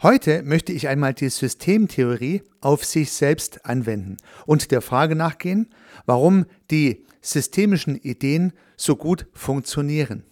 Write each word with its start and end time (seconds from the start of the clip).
Heute 0.00 0.44
möchte 0.44 0.72
ich 0.72 0.86
einmal 0.86 1.12
die 1.12 1.28
Systemtheorie 1.28 2.42
auf 2.60 2.84
sich 2.84 3.10
selbst 3.10 3.66
anwenden 3.66 4.16
und 4.46 4.70
der 4.70 4.80
Frage 4.80 5.16
nachgehen, 5.16 5.74
warum 6.06 6.46
die 6.70 7.04
systemischen 7.20 7.96
Ideen 7.96 8.52
so 8.76 8.94
gut 8.94 9.26
funktionieren. 9.32 10.22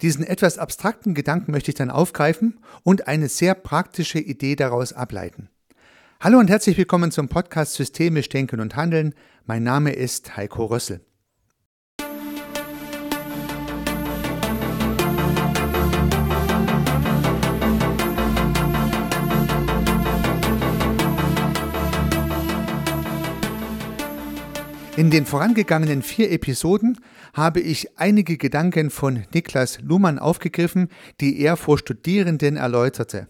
Diesen 0.00 0.24
etwas 0.24 0.56
abstrakten 0.56 1.12
Gedanken 1.12 1.52
möchte 1.52 1.70
ich 1.70 1.74
dann 1.74 1.90
aufgreifen 1.90 2.58
und 2.82 3.06
eine 3.06 3.28
sehr 3.28 3.54
praktische 3.54 4.18
Idee 4.18 4.56
daraus 4.56 4.94
ableiten. 4.94 5.50
Hallo 6.18 6.38
und 6.38 6.48
herzlich 6.48 6.78
willkommen 6.78 7.10
zum 7.10 7.28
Podcast 7.28 7.74
Systemisch 7.74 8.30
Denken 8.30 8.60
und 8.60 8.76
Handeln. 8.76 9.14
Mein 9.44 9.62
Name 9.62 9.92
ist 9.92 10.38
Heiko 10.38 10.64
Rössel. 10.64 11.04
In 25.00 25.08
den 25.08 25.24
vorangegangenen 25.24 26.02
vier 26.02 26.30
Episoden 26.30 27.00
habe 27.32 27.60
ich 27.60 27.98
einige 27.98 28.36
Gedanken 28.36 28.90
von 28.90 29.24
Niklas 29.32 29.80
Luhmann 29.80 30.18
aufgegriffen, 30.18 30.90
die 31.22 31.40
er 31.40 31.56
vor 31.56 31.78
Studierenden 31.78 32.58
erläuterte. 32.58 33.26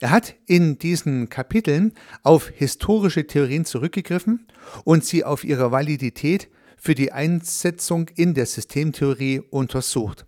Er 0.00 0.10
hat 0.10 0.34
in 0.44 0.78
diesen 0.78 1.30
Kapiteln 1.30 1.94
auf 2.22 2.50
historische 2.54 3.26
Theorien 3.26 3.64
zurückgegriffen 3.64 4.46
und 4.84 5.06
sie 5.06 5.24
auf 5.24 5.42
ihre 5.42 5.72
Validität 5.72 6.50
für 6.76 6.94
die 6.94 7.12
Einsetzung 7.12 8.10
in 8.14 8.34
der 8.34 8.44
Systemtheorie 8.44 9.40
untersucht. 9.48 10.26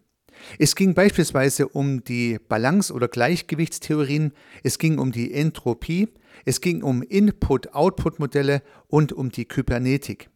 Es 0.58 0.74
ging 0.74 0.94
beispielsweise 0.94 1.68
um 1.68 2.02
die 2.02 2.38
Balance- 2.48 2.94
oder 2.94 3.08
Gleichgewichtstheorien, 3.08 4.32
es 4.62 4.78
ging 4.78 4.96
um 4.96 5.12
die 5.12 5.34
Entropie, 5.34 6.08
es 6.46 6.62
ging 6.62 6.82
um 6.82 7.02
Input-Output-Modelle 7.02 8.62
und 8.86 9.12
um 9.12 9.30
die 9.30 9.44
Kybernetik. 9.44 10.30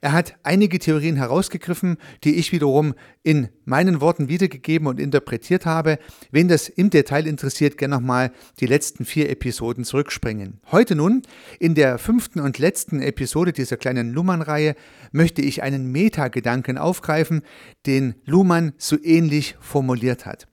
Er 0.00 0.12
hat 0.12 0.34
einige 0.42 0.78
Theorien 0.78 1.16
herausgegriffen, 1.16 1.96
die 2.24 2.36
ich 2.36 2.52
wiederum 2.52 2.94
in 3.22 3.48
meinen 3.64 4.00
Worten 4.00 4.28
wiedergegeben 4.28 4.86
und 4.86 5.00
interpretiert 5.00 5.66
habe. 5.66 5.98
Wen 6.30 6.48
das 6.48 6.68
im 6.68 6.90
Detail 6.90 7.26
interessiert, 7.26 7.78
gerne 7.78 7.96
nochmal 7.96 8.32
die 8.60 8.66
letzten 8.66 9.04
vier 9.04 9.30
Episoden 9.30 9.84
zurückspringen. 9.84 10.60
Heute 10.70 10.94
nun, 10.94 11.22
in 11.58 11.74
der 11.74 11.98
fünften 11.98 12.40
und 12.40 12.58
letzten 12.58 13.00
Episode 13.00 13.52
dieser 13.52 13.76
kleinen 13.76 14.12
Luhmann-Reihe, 14.12 14.74
möchte 15.12 15.42
ich 15.42 15.62
einen 15.62 15.90
Metagedanken 15.90 16.78
aufgreifen, 16.78 17.42
den 17.86 18.14
Luhmann 18.24 18.72
so 18.78 18.96
ähnlich 19.02 19.56
formuliert 19.60 20.26
hat. 20.26 20.46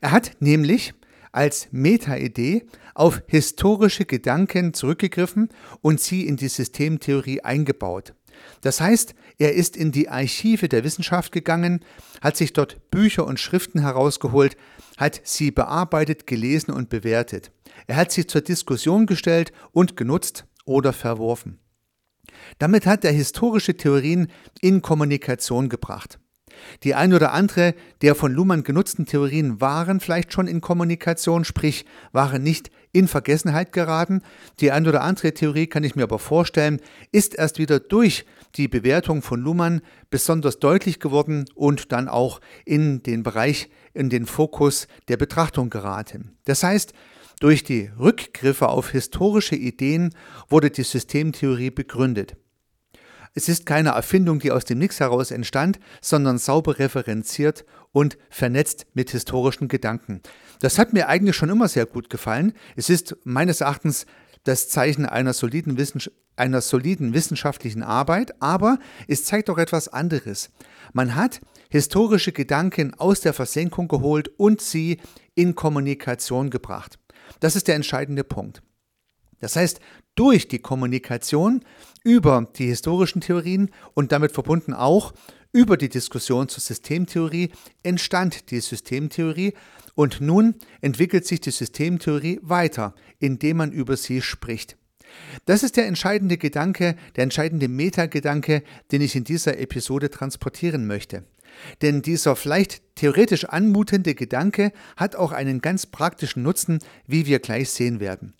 Er 0.00 0.10
hat 0.10 0.36
nämlich 0.40 0.94
als 1.32 1.68
Meta-Idee 1.70 2.66
auf 2.94 3.22
historische 3.26 4.06
Gedanken 4.06 4.72
zurückgegriffen 4.72 5.50
und 5.82 6.00
sie 6.00 6.26
in 6.26 6.36
die 6.36 6.48
Systemtheorie 6.48 7.42
eingebaut. 7.42 8.14
Das 8.60 8.80
heißt, 8.80 9.14
er 9.38 9.54
ist 9.54 9.76
in 9.76 9.92
die 9.92 10.08
Archive 10.08 10.68
der 10.68 10.84
Wissenschaft 10.84 11.32
gegangen, 11.32 11.84
hat 12.20 12.36
sich 12.36 12.52
dort 12.52 12.90
Bücher 12.90 13.26
und 13.26 13.40
Schriften 13.40 13.80
herausgeholt, 13.80 14.56
hat 14.96 15.20
sie 15.24 15.50
bearbeitet, 15.50 16.26
gelesen 16.26 16.72
und 16.72 16.88
bewertet. 16.88 17.52
Er 17.86 17.96
hat 17.96 18.12
sie 18.12 18.26
zur 18.26 18.40
Diskussion 18.40 19.06
gestellt 19.06 19.52
und 19.72 19.96
genutzt 19.96 20.46
oder 20.64 20.92
verworfen. 20.92 21.58
Damit 22.58 22.86
hat 22.86 23.04
er 23.04 23.12
historische 23.12 23.76
Theorien 23.76 24.28
in 24.60 24.82
Kommunikation 24.82 25.68
gebracht. 25.68 26.18
Die 26.82 26.94
ein 26.94 27.12
oder 27.12 27.32
andere 27.32 27.74
der 28.02 28.14
von 28.14 28.32
Luhmann 28.32 28.62
genutzten 28.62 29.06
Theorien 29.06 29.60
waren 29.60 30.00
vielleicht 30.00 30.32
schon 30.32 30.46
in 30.46 30.60
Kommunikation, 30.60 31.44
sprich 31.44 31.84
waren 32.12 32.42
nicht 32.42 32.70
in 32.92 33.08
Vergessenheit 33.08 33.72
geraten. 33.72 34.22
Die 34.60 34.72
ein 34.72 34.86
oder 34.86 35.02
andere 35.02 35.34
Theorie 35.34 35.66
kann 35.66 35.84
ich 35.84 35.96
mir 35.96 36.04
aber 36.04 36.18
vorstellen, 36.18 36.80
ist 37.12 37.34
erst 37.34 37.58
wieder 37.58 37.78
durch 37.78 38.24
die 38.54 38.68
Bewertung 38.68 39.22
von 39.22 39.40
Luhmann 39.40 39.82
besonders 40.08 40.58
deutlich 40.58 40.98
geworden 40.98 41.44
und 41.54 41.92
dann 41.92 42.08
auch 42.08 42.40
in 42.64 43.02
den 43.02 43.22
Bereich, 43.22 43.68
in 43.92 44.08
den 44.08 44.26
Fokus 44.26 44.88
der 45.08 45.18
Betrachtung 45.18 45.68
geraten. 45.68 46.36
Das 46.44 46.62
heißt, 46.62 46.94
durch 47.40 47.64
die 47.64 47.90
Rückgriffe 47.98 48.68
auf 48.68 48.90
historische 48.90 49.56
Ideen 49.56 50.14
wurde 50.48 50.70
die 50.70 50.84
Systemtheorie 50.84 51.70
begründet. 51.70 52.36
Es 53.36 53.50
ist 53.50 53.66
keine 53.66 53.90
Erfindung, 53.90 54.38
die 54.38 54.50
aus 54.50 54.64
dem 54.64 54.78
Nix 54.78 54.98
heraus 54.98 55.30
entstand, 55.30 55.78
sondern 56.00 56.38
sauber 56.38 56.78
referenziert 56.78 57.66
und 57.92 58.16
vernetzt 58.30 58.86
mit 58.94 59.10
historischen 59.10 59.68
Gedanken. 59.68 60.22
Das 60.60 60.78
hat 60.78 60.94
mir 60.94 61.08
eigentlich 61.08 61.36
schon 61.36 61.50
immer 61.50 61.68
sehr 61.68 61.84
gut 61.84 62.08
gefallen. 62.08 62.54
Es 62.76 62.88
ist 62.88 63.14
meines 63.24 63.60
Erachtens 63.60 64.06
das 64.44 64.70
Zeichen 64.70 65.04
einer 65.04 65.34
soliden, 65.34 65.76
einer 66.36 66.62
soliden 66.62 67.12
wissenschaftlichen 67.12 67.82
Arbeit, 67.82 68.40
aber 68.40 68.78
es 69.06 69.24
zeigt 69.26 69.50
auch 69.50 69.58
etwas 69.58 69.88
anderes. 69.88 70.48
Man 70.94 71.14
hat 71.14 71.40
historische 71.68 72.32
Gedanken 72.32 72.94
aus 72.94 73.20
der 73.20 73.34
Versenkung 73.34 73.86
geholt 73.86 74.30
und 74.38 74.62
sie 74.62 74.98
in 75.34 75.54
Kommunikation 75.54 76.48
gebracht. 76.48 76.98
Das 77.40 77.54
ist 77.54 77.68
der 77.68 77.74
entscheidende 77.74 78.24
Punkt. 78.24 78.62
Das 79.40 79.56
heißt, 79.56 79.80
durch 80.14 80.48
die 80.48 80.58
Kommunikation 80.58 81.64
über 82.04 82.48
die 82.56 82.66
historischen 82.66 83.20
Theorien 83.20 83.70
und 83.94 84.12
damit 84.12 84.32
verbunden 84.32 84.72
auch 84.72 85.12
über 85.52 85.76
die 85.76 85.88
Diskussion 85.88 86.48
zur 86.48 86.60
Systemtheorie 86.60 87.50
entstand 87.82 88.50
die 88.50 88.60
Systemtheorie 88.60 89.54
und 89.94 90.20
nun 90.20 90.56
entwickelt 90.80 91.26
sich 91.26 91.40
die 91.40 91.50
Systemtheorie 91.50 92.40
weiter, 92.42 92.94
indem 93.18 93.58
man 93.58 93.72
über 93.72 93.96
sie 93.96 94.20
spricht. 94.20 94.76
Das 95.46 95.62
ist 95.62 95.76
der 95.76 95.86
entscheidende 95.86 96.36
Gedanke, 96.36 96.96
der 97.16 97.24
entscheidende 97.24 97.68
Metagedanke, 97.68 98.62
den 98.92 99.00
ich 99.00 99.16
in 99.16 99.24
dieser 99.24 99.58
Episode 99.58 100.10
transportieren 100.10 100.86
möchte. 100.86 101.24
Denn 101.80 102.02
dieser 102.02 102.36
vielleicht 102.36 102.82
theoretisch 102.96 103.44
anmutende 103.46 104.14
Gedanke 104.14 104.72
hat 104.96 105.16
auch 105.16 105.32
einen 105.32 105.60
ganz 105.60 105.86
praktischen 105.86 106.42
Nutzen, 106.42 106.80
wie 107.06 107.26
wir 107.26 107.38
gleich 107.38 107.70
sehen 107.70 108.00
werden. 108.00 108.34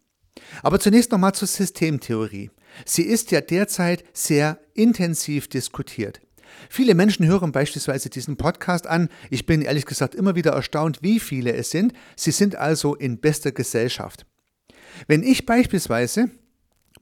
Aber 0.63 0.81
zunächst 0.81 1.13
nochmal 1.13 1.35
zur 1.35 1.49
Systemtheorie. 1.49 2.51
Sie 2.85 3.03
ist 3.03 3.31
ja 3.31 3.41
derzeit 3.41 4.05
sehr 4.13 4.59
intensiv 4.75 5.49
diskutiert. 5.49 6.21
Viele 6.69 6.95
Menschen 6.95 7.27
hören 7.27 7.53
beispielsweise 7.53 8.11
diesen 8.11 8.37
Podcast 8.37 8.87
an. 8.87 9.09
Ich 9.31 9.47
bin 9.47 9.63
ehrlich 9.63 9.87
gesagt 9.87 10.15
immer 10.15 10.35
wieder 10.35 10.53
erstaunt, 10.53 11.03
wie 11.03 11.21
viele 11.21 11.55
es 11.55 11.71
sind. 11.71 11.93
Sie 12.17 12.31
sind 12.31 12.57
also 12.57 12.95
in 12.95 13.19
bester 13.19 13.53
Gesellschaft. 13.53 14.27
Wenn 15.07 15.23
ich 15.23 15.47
beispielsweise 15.47 16.31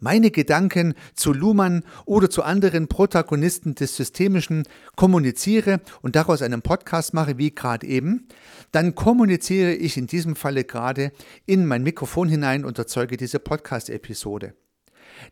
meine 0.05 0.31
Gedanken 0.31 0.93
zu 1.15 1.33
Luhmann 1.33 1.83
oder 2.05 2.29
zu 2.29 2.43
anderen 2.43 2.89
Protagonisten 2.89 3.75
des 3.75 3.97
Systemischen 3.97 4.65
kommuniziere 4.97 5.81
und 6.03 6.15
daraus 6.15 6.43
einen 6.43 6.61
Podcast 6.61 7.15
mache, 7.15 7.39
wie 7.39 7.55
gerade 7.55 7.87
eben, 7.87 8.29
dann 8.71 8.95
kommuniziere 8.95 9.73
ich 9.73 9.97
in 9.97 10.07
diesem 10.07 10.37
Falle 10.37 10.65
gerade 10.65 11.11
in 11.47 11.65
mein 11.65 11.83
Mikrofon 11.83 12.29
hinein 12.29 12.67
und 12.67 12.79
erzeuge 12.79 13.17
diese 13.17 13.39
Podcast-Episode. 13.39 14.53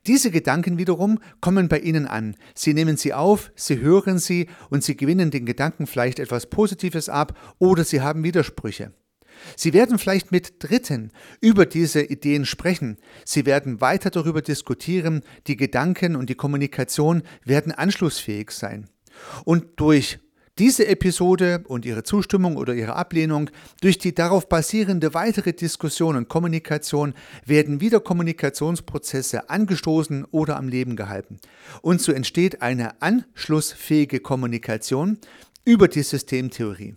Diese 0.07 0.31
Gedanken 0.31 0.79
wiederum 0.79 1.19
kommen 1.43 1.69
bei 1.69 1.81
Ihnen 1.81 2.07
an. 2.07 2.35
Sie 2.55 2.73
nehmen 2.73 2.97
sie 2.97 3.13
auf, 3.13 3.53
Sie 3.55 3.79
hören 3.79 4.19
sie 4.19 4.49
und 4.71 4.83
Sie 4.83 4.97
gewinnen 4.97 5.31
den 5.31 5.45
Gedanken 5.45 5.87
vielleicht 5.87 6.19
etwas 6.19 6.47
Positives 6.47 7.11
ab 7.11 7.39
oder 7.59 7.85
Sie 7.85 8.01
haben 8.01 8.25
Widersprüche. 8.25 8.93
Sie 9.57 9.73
werden 9.73 9.99
vielleicht 9.99 10.33
mit 10.33 10.63
Dritten 10.63 11.13
über 11.41 11.67
diese 11.67 12.03
Ideen 12.03 12.47
sprechen. 12.47 12.99
Sie 13.25 13.47
werden 13.47 13.81
weiter 13.81 14.11
darüber 14.11 14.43
diskutieren. 14.43 15.23
Die 15.47 15.57
Gedanken 15.57 16.17
und 16.17 16.31
die 16.31 16.35
Kommunikation 16.35 17.23
werden 17.45 17.73
anschlussfähig 17.73 18.51
sein. 18.51 18.89
Und 19.45 19.65
durch 19.77 20.19
diese 20.59 20.87
Episode 20.87 21.65
und 21.67 21.87
ihre 21.87 22.03
Zustimmung 22.03 22.57
oder 22.57 22.75
ihre 22.75 22.95
Ablehnung, 22.95 23.51
durch 23.81 23.97
die 23.97 24.15
darauf 24.15 24.49
basierende 24.49 25.15
weitere 25.15 25.55
Diskussion 25.55 26.15
und 26.15 26.29
Kommunikation 26.29 27.15
werden 27.47 27.81
wieder 27.81 28.01
Kommunikationsprozesse 28.01 29.49
angestoßen 29.49 30.27
oder 30.27 30.57
am 30.57 30.69
Leben 30.69 30.95
gehalten. 30.95 31.39
Und 31.81 32.03
so 32.03 32.13
entsteht 32.13 32.61
eine 32.61 33.01
anschlussfähige 33.01 34.21
Kommunikation 34.21 35.19
über 35.65 35.89
die 35.89 36.03
Systemtheorie. 36.03 36.97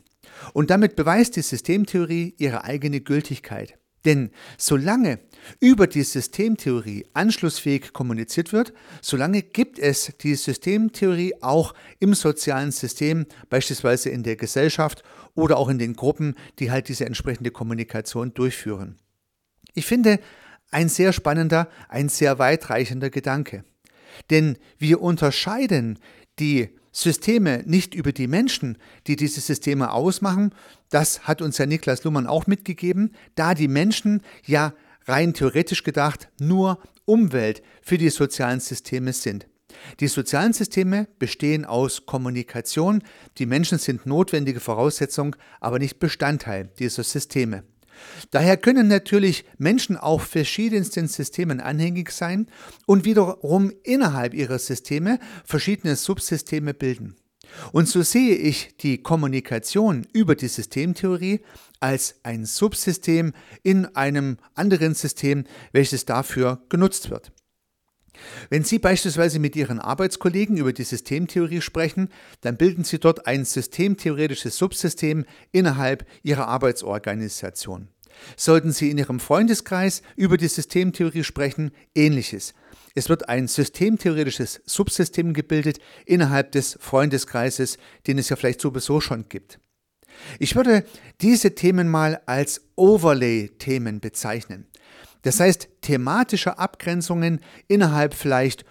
Und 0.54 0.70
damit 0.70 0.96
beweist 0.96 1.36
die 1.36 1.42
Systemtheorie 1.42 2.36
ihre 2.38 2.64
eigene 2.64 3.02
Gültigkeit. 3.02 3.78
Denn 4.06 4.30
solange 4.58 5.20
über 5.60 5.88
die 5.88 6.04
Systemtheorie 6.04 7.08
anschlussfähig 7.14 7.92
kommuniziert 7.92 8.54
wird, 8.54 8.72
solange 9.02 9.42
gibt 9.42 9.80
es 9.80 10.14
die 10.22 10.36
Systemtheorie 10.36 11.34
auch 11.42 11.74
im 12.00 12.14
sozialen 12.14 12.72
System, 12.72 13.26
beispielsweise 13.50 14.10
in 14.10 14.22
der 14.22 14.36
Gesellschaft 14.36 15.04
oder 15.34 15.58
auch 15.58 15.70
in 15.70 15.80
den 15.80 15.96
Gruppen, 15.96 16.36
die 16.60 16.70
halt 16.70 16.88
diese 16.88 17.06
entsprechende 17.06 17.50
Kommunikation 17.50 18.34
durchführen. 18.34 18.98
Ich 19.74 19.88
finde 19.88 20.20
ein 20.70 20.88
sehr 20.88 21.12
spannender, 21.12 21.68
ein 21.90 22.10
sehr 22.10 22.38
weitreichender 22.38 23.10
Gedanke. 23.10 23.66
Denn 24.30 24.58
wir 24.78 25.02
unterscheiden 25.02 26.00
die 26.40 26.70
Systeme 26.96 27.62
nicht 27.66 27.94
über 27.94 28.14
die 28.14 28.28
Menschen, 28.28 28.78
die 29.06 29.18
diese 29.18 29.42
Systeme 29.42 29.92
ausmachen, 29.92 30.56
das 30.90 31.28
hat 31.28 31.42
uns 31.42 31.58
ja 31.58 31.66
Niklas 31.66 32.06
Luhmann 32.06 32.26
auch 32.26 32.48
mitgegeben, 32.48 33.12
da 33.36 33.54
die 33.54 33.68
Menschen 33.68 34.22
ja 34.46 34.74
rein 35.06 35.34
theoretisch 35.34 35.84
gedacht 35.84 36.30
nur 36.40 36.80
Umwelt 37.04 37.62
für 37.82 37.98
die 37.98 38.10
sozialen 38.10 38.62
Systeme 38.62 39.12
sind. 39.12 39.46
Die 40.00 40.08
sozialen 40.08 40.54
Systeme 40.54 41.10
bestehen 41.20 41.66
aus 41.66 42.06
Kommunikation, 42.06 43.04
die 43.40 43.46
Menschen 43.46 43.78
sind 43.78 44.06
notwendige 44.06 44.62
Voraussetzung, 44.62 45.36
aber 45.60 45.80
nicht 45.80 46.00
Bestandteil 46.00 46.70
dieser 46.80 47.04
Systeme. 47.04 47.66
Daher 48.32 48.58
können 48.58 48.88
natürlich 48.88 49.46
Menschen 49.58 49.98
auch 49.98 50.22
verschiedensten 50.22 51.08
Systemen 51.08 51.60
anhängig 51.60 52.12
sein 52.12 52.48
und 52.86 53.06
wiederum 53.06 53.72
innerhalb 53.84 54.34
ihrer 54.34 54.60
Systeme 54.60 55.20
verschiedene 55.46 55.96
Subsysteme 55.96 56.74
bilden. 56.74 57.16
Und 57.72 57.88
so 57.88 58.02
sehe 58.02 58.36
ich 58.36 58.76
die 58.78 59.02
Kommunikation 59.02 60.06
über 60.14 60.36
die 60.36 60.48
Systemtheorie 60.48 61.42
als 61.80 62.16
ein 62.24 62.46
Subsystem 62.46 63.34
in 63.64 63.86
einem 63.96 64.38
anderen 64.56 64.94
System, 64.94 65.46
welches 65.72 66.06
dafür 66.06 66.62
genutzt 66.70 67.10
wird. 67.10 67.32
Wenn 68.50 68.64
Sie 68.64 68.80
beispielsweise 68.80 69.40
mit 69.40 69.56
Ihren 69.56 69.80
Arbeitskollegen 69.80 70.58
über 70.58 70.74
die 70.74 70.84
Systemtheorie 70.84 71.62
sprechen, 71.62 72.10
dann 72.42 72.58
bilden 72.58 72.84
Sie 72.84 73.00
dort 73.00 73.28
ein 73.28 73.46
systemtheoretisches 73.46 74.58
Subsystem 74.58 75.26
innerhalb 75.52 76.06
Ihrer 76.24 76.48
Arbeitsorganisation. 76.48 77.90
Sollten 78.38 78.72
Sie 78.72 78.90
in 78.90 78.98
Ihrem 78.98 79.20
Freundeskreis 79.20 80.02
über 80.16 80.38
die 80.38 80.48
Systemtheorie 80.48 81.24
sprechen, 81.24 81.72
ähnliches. 81.94 82.54
Es 82.94 83.10
wird 83.10 83.28
ein 83.28 83.48
systemtheoretisches 83.48 84.62
Subsystem 84.66 85.34
gebildet 85.34 85.80
innerhalb 86.06 86.54
des 86.54 86.78
Freundeskreises, 86.80 87.78
den 88.08 88.18
es 88.18 88.30
ja 88.30 88.38
vielleicht 88.38 88.62
sowieso 88.62 89.02
schon 89.02 89.28
gibt. 89.28 89.60
Ich 90.40 90.56
würde 90.56 90.86
diese 91.20 91.56
Themen 91.56 91.90
mal 91.90 92.22
als 92.26 92.62
Overlay-Themen 92.78 94.00
bezeichnen. 94.00 94.66
Das 95.26 95.40
heißt, 95.40 95.70
thematische 95.82 96.60
Abgrenzungen 96.60 97.40
innerhalb 97.68 98.14
vielleicht 98.14 98.64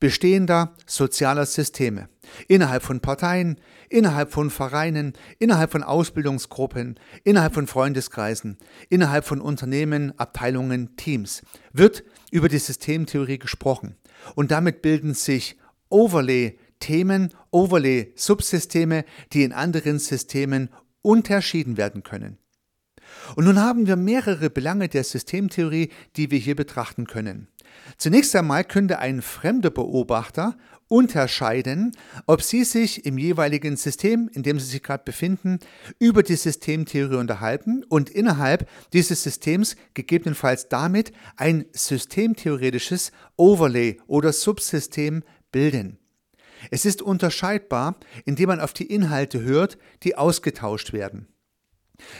bestehender 0.00 0.74
sozialer 0.84 1.46
Systeme, 1.46 2.08
innerhalb 2.48 2.82
von 2.82 2.98
Parteien, 2.98 3.60
innerhalb 3.88 4.32
von 4.32 4.50
Vereinen, 4.50 5.12
innerhalb 5.38 5.70
von 5.70 5.84
Ausbildungsgruppen, 5.84 6.98
innerhalb 7.22 7.54
von 7.54 7.68
Freundeskreisen, 7.68 8.58
innerhalb 8.88 9.24
von 9.24 9.40
Unternehmen, 9.40 10.18
Abteilungen, 10.18 10.96
Teams, 10.96 11.42
wird 11.72 12.02
über 12.32 12.48
die 12.48 12.58
Systemtheorie 12.58 13.38
gesprochen. 13.38 13.94
Und 14.34 14.50
damit 14.50 14.82
bilden 14.82 15.14
sich 15.14 15.58
Overlay-Themen, 15.90 17.32
Overlay-Subsysteme, 17.52 19.04
die 19.32 19.44
in 19.44 19.52
anderen 19.52 20.00
Systemen 20.00 20.70
unterschieden 21.02 21.76
werden 21.76 22.02
können. 22.02 22.39
Und 23.36 23.44
nun 23.44 23.58
haben 23.60 23.86
wir 23.86 23.96
mehrere 23.96 24.50
Belange 24.50 24.88
der 24.88 25.04
Systemtheorie, 25.04 25.90
die 26.16 26.30
wir 26.30 26.38
hier 26.38 26.56
betrachten 26.56 27.06
können. 27.06 27.48
Zunächst 27.96 28.34
einmal 28.34 28.64
könnte 28.64 28.98
ein 28.98 29.22
fremder 29.22 29.70
Beobachter 29.70 30.56
unterscheiden, 30.88 31.92
ob 32.26 32.42
Sie 32.42 32.64
sich 32.64 33.06
im 33.06 33.16
jeweiligen 33.16 33.76
System, 33.76 34.28
in 34.32 34.42
dem 34.42 34.58
Sie 34.58 34.66
sich 34.66 34.82
gerade 34.82 35.04
befinden, 35.04 35.60
über 35.98 36.22
die 36.22 36.34
Systemtheorie 36.34 37.16
unterhalten 37.16 37.84
und 37.88 38.10
innerhalb 38.10 38.68
dieses 38.92 39.22
Systems 39.22 39.76
gegebenenfalls 39.94 40.68
damit 40.68 41.12
ein 41.36 41.66
systemtheoretisches 41.72 43.12
Overlay 43.36 44.00
oder 44.08 44.32
Subsystem 44.32 45.22
bilden. 45.52 45.98
Es 46.70 46.84
ist 46.84 47.02
unterscheidbar, 47.02 47.96
indem 48.24 48.48
man 48.48 48.60
auf 48.60 48.72
die 48.72 48.86
Inhalte 48.86 49.42
hört, 49.42 49.78
die 50.02 50.16
ausgetauscht 50.16 50.92
werden. 50.92 51.28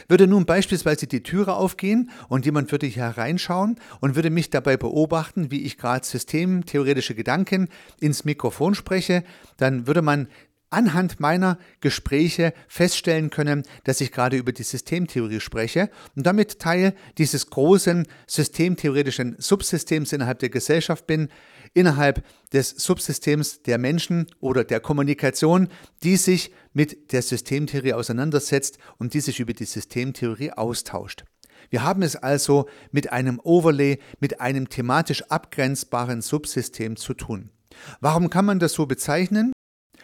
Würde 0.07 0.27
nun 0.27 0.45
beispielsweise 0.45 1.07
die 1.07 1.23
Türe 1.23 1.53
aufgehen 1.53 2.11
und 2.29 2.45
jemand 2.45 2.71
würde 2.71 2.87
hier 2.87 3.03
hereinschauen 3.03 3.77
und 3.99 4.15
würde 4.15 4.29
mich 4.29 4.49
dabei 4.49 4.77
beobachten, 4.77 5.51
wie 5.51 5.63
ich 5.63 5.77
gerade 5.77 6.05
systemtheoretische 6.05 7.15
Gedanken 7.15 7.69
ins 7.99 8.25
Mikrofon 8.25 8.75
spreche, 8.75 9.23
dann 9.57 9.87
würde 9.87 10.01
man 10.01 10.27
anhand 10.71 11.19
meiner 11.19 11.57
Gespräche 11.79 12.53
feststellen 12.67 13.29
können, 13.29 13.63
dass 13.83 14.01
ich 14.01 14.11
gerade 14.11 14.37
über 14.37 14.51
die 14.51 14.63
Systemtheorie 14.63 15.39
spreche 15.39 15.89
und 16.15 16.25
damit 16.25 16.59
Teil 16.59 16.95
dieses 17.17 17.49
großen 17.49 18.07
systemtheoretischen 18.27 19.35
Subsystems 19.37 20.13
innerhalb 20.13 20.39
der 20.39 20.49
Gesellschaft 20.49 21.05
bin, 21.05 21.29
innerhalb 21.73 22.25
des 22.51 22.69
Subsystems 22.69 23.61
der 23.63 23.77
Menschen 23.77 24.27
oder 24.39 24.63
der 24.63 24.79
Kommunikation, 24.79 25.67
die 26.03 26.17
sich 26.17 26.51
mit 26.73 27.11
der 27.11 27.21
Systemtheorie 27.21 27.93
auseinandersetzt 27.93 28.77
und 28.97 29.13
die 29.13 29.21
sich 29.21 29.39
über 29.39 29.53
die 29.53 29.65
Systemtheorie 29.65 30.51
austauscht. 30.51 31.25
Wir 31.69 31.83
haben 31.83 32.01
es 32.01 32.15
also 32.15 32.67
mit 32.91 33.11
einem 33.11 33.39
Overlay, 33.43 33.99
mit 34.19 34.41
einem 34.41 34.69
thematisch 34.69 35.23
abgrenzbaren 35.29 36.21
Subsystem 36.21 36.95
zu 36.95 37.13
tun. 37.13 37.49
Warum 37.99 38.29
kann 38.29 38.45
man 38.45 38.59
das 38.59 38.73
so 38.73 38.85
bezeichnen? 38.85 39.51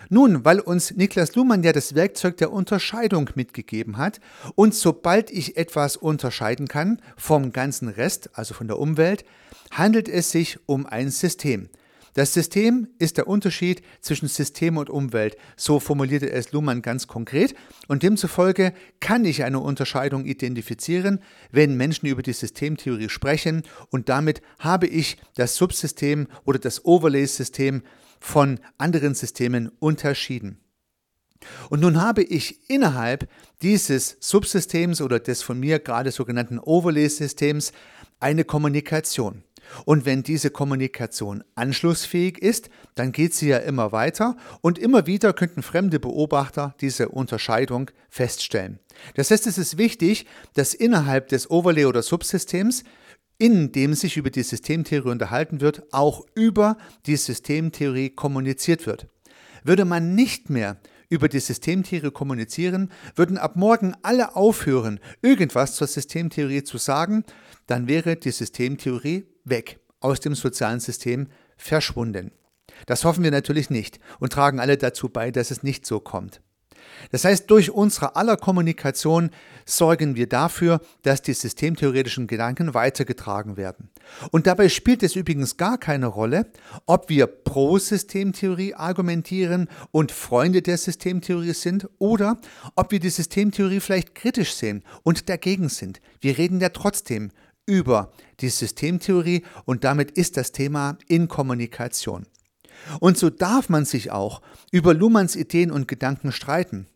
Nun, 0.10 0.46
weil 0.46 0.60
uns 0.60 0.92
Niklas 0.92 1.36
Luhmann 1.36 1.64
ja 1.64 1.74
das 1.74 1.96
Werkzeug 1.96 2.38
der 2.38 2.52
Unterscheidung 2.52 3.30
mitgegeben 3.36 3.98
hat 3.98 4.20
und 4.56 4.74
sobald 4.74 5.32
ich 5.32 5.58
etwas 5.58 5.98
unterscheiden 5.98 6.68
kann 6.68 7.02
vom 7.18 7.52
ganzen 7.52 7.90
Rest, 7.90 8.30
also 8.34 8.54
von 8.54 8.68
der 8.68 8.80
Umwelt, 8.80 9.26
handelt 9.72 10.08
es 10.08 10.32
sich 10.32 10.60
um 10.66 10.86
ein 10.86 11.10
System. 11.10 11.70
Das 12.18 12.34
System 12.34 12.88
ist 12.98 13.18
der 13.18 13.28
Unterschied 13.28 13.84
zwischen 14.02 14.28
System 14.28 14.78
und 14.78 14.90
Umwelt, 14.90 15.38
so 15.56 15.80
formulierte 15.80 16.32
es 16.32 16.52
Luhmann 16.52 16.82
ganz 16.82 17.06
konkret, 17.06 17.54
und 17.88 18.02
demzufolge 18.02 18.74
kann 19.00 19.24
ich 19.24 19.44
eine 19.44 19.60
Unterscheidung 19.60 20.26
identifizieren, 20.26 21.20
wenn 21.52 21.78
Menschen 21.78 22.08
über 22.08 22.24
die 22.24 22.34
Systemtheorie 22.34 23.10
sprechen, 23.10 23.62
und 23.92 24.10
damit 24.10 24.42
habe 24.58 24.88
ich 24.88 25.18
das 25.36 25.58
Subsystem 25.58 26.26
oder 26.44 26.58
das 26.58 26.86
Overlay-System 26.86 27.84
von 28.20 28.60
anderen 28.78 29.16
Systemen 29.16 29.72
unterschieden. 29.80 30.60
Und 31.70 31.82
nun 31.82 32.02
habe 32.02 32.24
ich 32.24 32.70
innerhalb 32.70 33.30
dieses 33.62 34.18
Subsystems 34.20 35.02
oder 35.02 35.20
des 35.20 35.42
von 35.42 35.60
mir 35.60 35.80
gerade 35.80 36.12
sogenannten 36.12 36.60
Overlay-Systems 36.60 37.72
eine 38.20 38.44
Kommunikation. 38.44 39.44
Und 39.86 40.06
wenn 40.06 40.24
diese 40.24 40.50
Kommunikation 40.50 41.44
anschlussfähig 41.56 42.38
ist, 42.40 42.70
dann 42.96 43.12
geht 43.12 43.34
sie 43.34 43.50
ja 43.50 43.58
immer 43.58 43.92
weiter 43.92 44.38
und 44.62 44.80
immer 44.80 45.08
wieder 45.08 45.34
könnten 45.34 45.62
fremde 45.62 46.00
Beobachter 46.00 46.74
diese 46.80 47.10
Unterscheidung 47.10 47.92
feststellen. 48.10 48.80
Das 49.16 49.30
heißt, 49.30 49.46
es 49.46 49.58
ist 49.58 49.78
wichtig, 49.78 50.26
dass 50.54 50.74
innerhalb 50.74 51.28
des 51.28 51.50
Overlay- 51.50 51.86
oder 51.86 52.02
Subsystems 52.02 52.84
in 53.38 53.72
dem 53.72 53.94
sich 53.94 54.18
über 54.18 54.30
die 54.30 54.44
Systemtheorie 54.44 55.10
unterhalten 55.10 55.62
wird, 55.62 55.84
auch 55.94 56.26
über 56.34 56.78
die 57.06 57.16
Systemtheorie 57.16 58.10
kommuniziert 58.10 58.86
wird. 58.86 59.08
Würde 59.64 59.86
man 59.86 60.16
nicht 60.16 60.50
mehr 60.50 60.78
über 61.10 61.30
die 61.30 61.40
Systemtheorie 61.40 62.12
kommunizieren, 62.12 62.92
würden 63.16 63.38
ab 63.38 63.56
morgen 63.56 63.96
alle 64.02 64.36
aufhören, 64.36 65.00
irgendwas 65.22 65.76
zur 65.76 65.88
Systemtheorie 65.88 66.64
zu 66.64 66.78
sagen, 66.78 67.24
dann 67.66 67.88
wäre 67.88 68.16
die 68.16 68.32
Systemtheorie 68.32 69.26
weg, 69.44 69.80
aus 70.00 70.20
dem 70.20 70.36
sozialen 70.36 70.80
System 70.80 71.28
verschwunden. 71.56 72.32
Das 72.86 73.06
hoffen 73.06 73.24
wir 73.24 73.32
natürlich 73.32 73.70
nicht 73.70 74.00
und 74.20 74.34
tragen 74.34 74.60
alle 74.60 74.78
dazu 74.78 75.10
bei, 75.10 75.32
dass 75.32 75.52
es 75.52 75.64
nicht 75.64 75.86
so 75.86 76.00
kommt. 76.00 76.42
Das 77.12 77.26
heißt, 77.26 77.50
durch 77.50 77.72
unsere 77.72 78.16
aller 78.16 78.38
Kommunikation 78.38 79.32
sorgen 79.66 80.16
wir 80.16 80.28
dafür, 80.28 80.82
dass 81.04 81.22
die 81.22 81.34
systemtheoretischen 81.34 82.28
Gedanken 82.28 82.74
weitergetragen 82.74 83.58
werden. 83.58 83.90
Und 84.32 84.48
dabei 84.48 84.70
spielt 84.70 85.04
es 85.04 85.16
übrigens 85.16 85.58
gar 85.58 85.78
keine 85.78 86.08
Rolle, 86.08 86.48
ob 86.86 87.10
wir 87.10 87.28
pro 87.28 87.78
Systemtheorie 87.78 88.74
argumentieren 88.74 89.68
und 89.92 90.12
Freunde 90.12 90.62
der 90.62 90.78
Systemtheorie 90.78 91.54
sind 91.54 91.90
oder 92.00 92.38
ob 92.76 92.92
wir 92.92 93.00
die 93.00 93.10
Systemtheorie 93.10 93.80
vielleicht 93.80 94.16
kritisch 94.16 94.54
sehen 94.54 94.84
und 95.04 95.30
dagegen 95.30 95.70
sind. 95.70 96.00
Wir 96.22 96.38
reden 96.38 96.60
ja 96.60 96.70
trotzdem 96.70 97.32
über 97.66 98.12
die 98.40 98.50
Systemtheorie 98.50 99.44
und 99.66 99.84
damit 99.84 100.12
ist 100.12 100.38
das 100.38 100.52
Thema 100.54 100.98
in 101.08 101.28
Kommunikation. 101.28 102.26
Und 103.00 103.18
so 103.18 103.30
darf 103.30 103.70
man 103.70 103.86
sich 103.86 104.12
auch 104.12 104.42
über 104.72 104.94
Luhmanns 104.94 105.36
Ideen 105.36 105.72
und 105.72 105.88
Gedanken 105.88 106.32
streiten. 106.32 106.88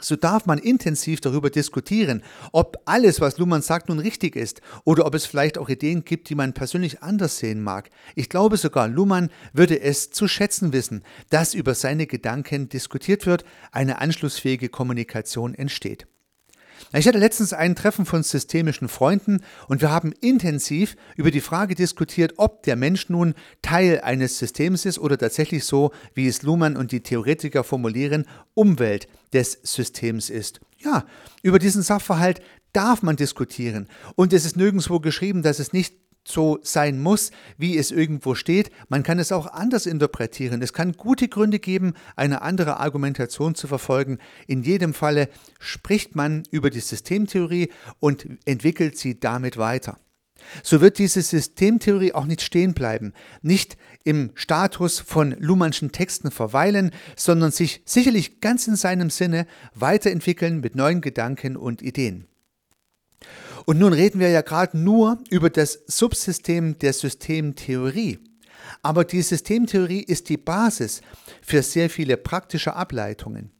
So 0.00 0.14
darf 0.14 0.44
man 0.44 0.58
intensiv 0.58 1.22
darüber 1.22 1.48
diskutieren, 1.48 2.22
ob 2.52 2.76
alles, 2.84 3.22
was 3.22 3.38
Luhmann 3.38 3.62
sagt, 3.62 3.88
nun 3.88 3.98
richtig 3.98 4.36
ist 4.36 4.60
oder 4.84 5.06
ob 5.06 5.14
es 5.14 5.24
vielleicht 5.24 5.56
auch 5.56 5.70
Ideen 5.70 6.04
gibt, 6.04 6.28
die 6.28 6.34
man 6.34 6.52
persönlich 6.52 7.02
anders 7.02 7.38
sehen 7.38 7.62
mag. 7.62 7.88
Ich 8.14 8.28
glaube 8.28 8.58
sogar, 8.58 8.88
Luhmann 8.88 9.30
würde 9.54 9.80
es 9.80 10.10
zu 10.10 10.28
schätzen 10.28 10.74
wissen, 10.74 11.02
dass 11.30 11.54
über 11.54 11.74
seine 11.74 12.06
Gedanken 12.06 12.68
diskutiert 12.68 13.24
wird, 13.24 13.44
eine 13.72 13.98
anschlussfähige 13.98 14.68
Kommunikation 14.68 15.54
entsteht. 15.54 16.06
Ich 16.92 17.06
hatte 17.06 17.18
letztens 17.18 17.52
ein 17.52 17.74
Treffen 17.74 18.06
von 18.06 18.22
systemischen 18.22 18.88
Freunden 18.88 19.42
und 19.68 19.80
wir 19.80 19.90
haben 19.90 20.12
intensiv 20.20 20.96
über 21.16 21.30
die 21.30 21.40
Frage 21.40 21.74
diskutiert, 21.74 22.34
ob 22.36 22.62
der 22.62 22.76
Mensch 22.76 23.08
nun 23.08 23.34
Teil 23.62 24.00
eines 24.00 24.38
Systems 24.38 24.84
ist 24.84 24.98
oder 24.98 25.18
tatsächlich 25.18 25.64
so, 25.64 25.92
wie 26.14 26.26
es 26.28 26.42
Luhmann 26.42 26.76
und 26.76 26.92
die 26.92 27.02
Theoretiker 27.02 27.64
formulieren, 27.64 28.26
Umwelt 28.54 29.08
des 29.32 29.58
Systems 29.62 30.30
ist. 30.30 30.60
Ja, 30.78 31.04
über 31.42 31.58
diesen 31.58 31.82
Sachverhalt 31.82 32.40
darf 32.72 33.02
man 33.02 33.16
diskutieren 33.16 33.88
und 34.14 34.32
es 34.32 34.44
ist 34.44 34.56
nirgendwo 34.56 35.00
geschrieben, 35.00 35.42
dass 35.42 35.58
es 35.58 35.72
nicht 35.72 35.94
so 36.26 36.58
sein 36.62 37.00
muss, 37.00 37.30
wie 37.56 37.78
es 37.78 37.90
irgendwo 37.90 38.34
steht. 38.34 38.70
Man 38.88 39.02
kann 39.02 39.18
es 39.18 39.32
auch 39.32 39.46
anders 39.46 39.86
interpretieren. 39.86 40.60
Es 40.60 40.72
kann 40.72 40.92
gute 40.92 41.28
Gründe 41.28 41.58
geben, 41.58 41.94
eine 42.16 42.42
andere 42.42 42.80
Argumentation 42.80 43.54
zu 43.54 43.68
verfolgen. 43.68 44.18
In 44.46 44.62
jedem 44.62 44.92
Falle 44.92 45.28
spricht 45.60 46.16
man 46.16 46.42
über 46.50 46.70
die 46.70 46.80
Systemtheorie 46.80 47.70
und 48.00 48.26
entwickelt 48.44 48.98
sie 48.98 49.20
damit 49.20 49.56
weiter. 49.56 49.98
So 50.62 50.80
wird 50.80 50.98
diese 50.98 51.22
Systemtheorie 51.22 52.12
auch 52.12 52.26
nicht 52.26 52.42
stehen 52.42 52.74
bleiben, 52.74 53.12
nicht 53.42 53.76
im 54.04 54.30
Status 54.34 55.00
von 55.00 55.34
Luhmannschen 55.38 55.92
Texten 55.92 56.30
verweilen, 56.30 56.90
sondern 57.16 57.50
sich 57.50 57.82
sicherlich 57.84 58.40
ganz 58.40 58.68
in 58.68 58.76
seinem 58.76 59.10
Sinne 59.10 59.46
weiterentwickeln 59.74 60.60
mit 60.60 60.76
neuen 60.76 61.00
Gedanken 61.00 61.56
und 61.56 61.82
Ideen. 61.82 62.26
Und 63.66 63.80
nun 63.80 63.92
reden 63.92 64.20
wir 64.20 64.30
ja 64.30 64.42
gerade 64.42 64.78
nur 64.78 65.18
über 65.28 65.50
das 65.50 65.80
Subsystem 65.88 66.78
der 66.78 66.92
Systemtheorie. 66.92 68.20
Aber 68.82 69.04
die 69.04 69.22
Systemtheorie 69.22 70.02
ist 70.02 70.28
die 70.28 70.36
Basis 70.36 71.02
für 71.42 71.62
sehr 71.62 71.90
viele 71.90 72.16
praktische 72.16 72.74
Ableitungen. 72.74 73.50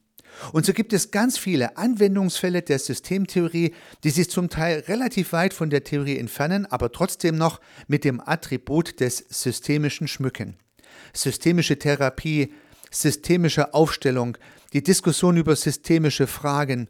Und 0.53 0.65
so 0.65 0.71
gibt 0.71 0.93
es 0.93 1.11
ganz 1.11 1.37
viele 1.37 1.77
Anwendungsfälle 1.77 2.61
der 2.61 2.79
Systemtheorie, 2.79 3.73
die 4.03 4.09
sich 4.09 4.29
zum 4.29 4.49
Teil 4.49 4.79
relativ 4.87 5.33
weit 5.33 5.53
von 5.53 5.69
der 5.69 5.83
Theorie 5.83 6.17
entfernen, 6.17 6.65
aber 6.67 6.91
trotzdem 6.91 7.37
noch 7.37 7.59
mit 7.87 8.05
dem 8.05 8.21
Attribut 8.21 8.99
des 9.01 9.25
Systemischen 9.29 10.07
schmücken. 10.07 10.55
Systemische 11.13 11.79
Therapie, 11.79 12.53
systemische 12.91 13.73
Aufstellung, 13.73 14.37
die 14.71 14.83
Diskussion 14.83 15.35
über 15.35 15.55
systemische 15.55 16.27
Fragen, 16.27 16.87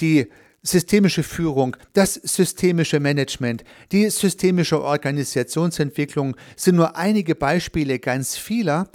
die 0.00 0.28
systemische 0.64 1.22
Führung, 1.22 1.76
das 1.92 2.14
systemische 2.14 2.98
Management, 2.98 3.62
die 3.92 4.08
systemische 4.10 4.82
Organisationsentwicklung 4.82 6.34
sind 6.56 6.76
nur 6.76 6.96
einige 6.96 7.34
Beispiele 7.36 7.98
ganz 8.00 8.36
vieler 8.36 8.88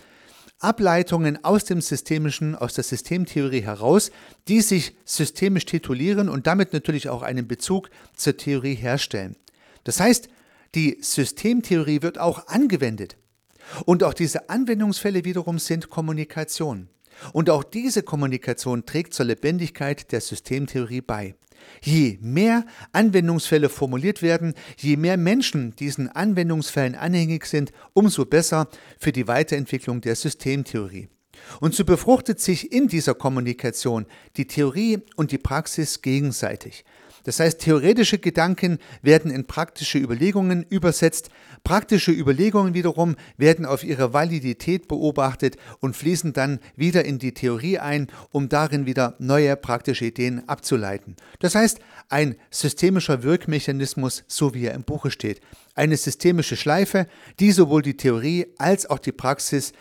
Ableitungen 0.59 1.41
aus 1.45 1.63
dem 1.63 1.79
Systemischen, 1.79 2.55
aus 2.55 2.73
der 2.73 2.83
Systemtheorie 2.83 3.61
heraus, 3.61 4.11
die 4.49 4.59
sich 4.59 4.97
systemisch 5.05 5.65
titulieren 5.65 6.27
und 6.27 6.47
damit 6.47 6.73
natürlich 6.73 7.07
auch 7.07 7.21
einen 7.21 7.47
Bezug 7.47 7.89
zur 8.15 8.35
Theorie 8.35 8.75
herstellen. 8.75 9.37
Das 9.85 10.01
heißt, 10.01 10.27
die 10.75 10.97
Systemtheorie 11.01 12.01
wird 12.01 12.17
auch 12.17 12.47
angewendet. 12.47 13.15
Und 13.85 14.03
auch 14.03 14.13
diese 14.13 14.49
Anwendungsfälle 14.49 15.23
wiederum 15.23 15.59
sind 15.59 15.89
Kommunikation. 15.89 16.89
Und 17.31 17.49
auch 17.49 17.63
diese 17.63 18.03
Kommunikation 18.03 18.85
trägt 18.85 19.13
zur 19.13 19.27
Lebendigkeit 19.27 20.11
der 20.11 20.21
Systemtheorie 20.21 21.01
bei. 21.01 21.35
Je 21.81 22.17
mehr 22.21 22.65
Anwendungsfälle 22.91 23.69
formuliert 23.69 24.21
werden, 24.21 24.53
je 24.77 24.97
mehr 24.97 25.17
Menschen 25.17 25.75
diesen 25.75 26.09
Anwendungsfällen 26.09 26.95
anhängig 26.95 27.45
sind, 27.45 27.71
umso 27.93 28.25
besser 28.25 28.67
für 28.99 29.11
die 29.11 29.27
Weiterentwicklung 29.27 30.01
der 30.01 30.15
Systemtheorie. 30.15 31.09
Und 31.59 31.73
so 31.73 31.85
befruchtet 31.85 32.39
sich 32.39 32.71
in 32.71 32.87
dieser 32.87 33.13
Kommunikation 33.13 34.05
die 34.37 34.47
Theorie 34.47 34.99
und 35.15 35.31
die 35.31 35.37
Praxis 35.37 36.01
gegenseitig. 36.01 36.83
Das 37.23 37.39
heißt, 37.39 37.59
theoretische 37.59 38.17
Gedanken 38.17 38.79
werden 39.01 39.31
in 39.31 39.45
praktische 39.45 39.97
Überlegungen 39.97 40.63
übersetzt, 40.69 41.29
praktische 41.63 42.11
Überlegungen 42.11 42.73
wiederum 42.73 43.15
werden 43.37 43.65
auf 43.65 43.83
ihre 43.83 44.13
Validität 44.13 44.87
beobachtet 44.87 45.57
und 45.79 45.95
fließen 45.95 46.33
dann 46.33 46.59
wieder 46.75 47.05
in 47.05 47.19
die 47.19 47.33
Theorie 47.33 47.79
ein, 47.79 48.07
um 48.31 48.49
darin 48.49 48.85
wieder 48.85 49.15
neue 49.19 49.55
praktische 49.55 50.05
Ideen 50.05 50.47
abzuleiten. 50.47 51.15
Das 51.39 51.55
heißt, 51.55 51.79
ein 52.09 52.35
systemischer 52.49 53.23
Wirkmechanismus, 53.23 54.23
so 54.27 54.53
wie 54.53 54.65
er 54.65 54.73
im 54.73 54.83
Buche 54.83 55.11
steht. 55.11 55.41
Eine 55.75 55.97
systemische 55.97 56.57
Schleife, 56.57 57.07
die 57.39 57.51
sowohl 57.51 57.81
die 57.81 57.97
Theorie 57.97 58.47
als 58.57 58.89
auch 58.89 58.99
die 58.99 59.11
Praxis 59.11 59.73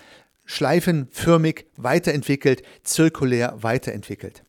schleifenförmig 0.45 1.67
weiterentwickelt, 1.77 2.63
zirkulär 2.83 3.57
weiterentwickelt. 3.61 4.43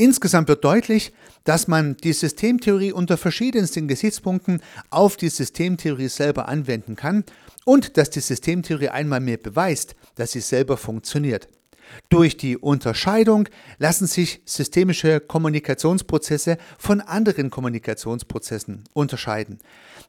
Insgesamt 0.00 0.46
wird 0.46 0.64
deutlich, 0.64 1.12
dass 1.42 1.66
man 1.66 1.96
die 1.96 2.12
Systemtheorie 2.12 2.92
unter 2.92 3.16
verschiedensten 3.16 3.88
Gesichtspunkten 3.88 4.62
auf 4.90 5.16
die 5.16 5.28
Systemtheorie 5.28 6.06
selber 6.06 6.46
anwenden 6.46 6.94
kann 6.94 7.24
und 7.64 7.96
dass 7.96 8.08
die 8.08 8.20
Systemtheorie 8.20 8.90
einmal 8.90 9.18
mehr 9.18 9.38
beweist, 9.38 9.96
dass 10.14 10.30
sie 10.30 10.40
selber 10.40 10.76
funktioniert. 10.76 11.48
Durch 12.10 12.36
die 12.36 12.56
Unterscheidung 12.56 13.48
lassen 13.78 14.06
sich 14.06 14.40
systemische 14.44 15.18
Kommunikationsprozesse 15.18 16.58
von 16.78 17.00
anderen 17.00 17.50
Kommunikationsprozessen 17.50 18.84
unterscheiden. 18.92 19.58